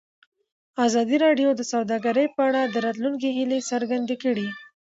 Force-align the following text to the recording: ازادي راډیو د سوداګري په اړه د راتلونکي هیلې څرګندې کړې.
ازادي 0.85 1.17
راډیو 1.25 1.49
د 1.55 1.61
سوداګري 1.71 2.25
په 2.35 2.41
اړه 2.47 2.61
د 2.73 2.75
راتلونکي 2.85 3.29
هیلې 3.37 3.59
څرګندې 3.71 4.15
کړې. 4.23 4.47